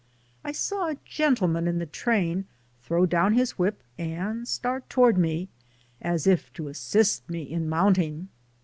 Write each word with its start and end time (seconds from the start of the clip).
I 0.43 0.51
saw 0.51 0.89
a 0.89 0.97
gentle 1.05 1.47
man 1.47 1.67
in 1.67 1.77
the 1.77 1.85
train 1.85 2.45
throw 2.81 3.05
down 3.05 3.35
his 3.35 3.59
whip 3.59 3.83
and 3.99 4.47
start 4.47 4.89
toward 4.89 5.15
me, 5.15 5.47
as 6.01 6.25
if 6.25 6.51
to 6.53 6.69
assist 6.69 7.29
me 7.29 7.43
in 7.43 7.69
mount 7.69 7.99
ing. 7.99 8.29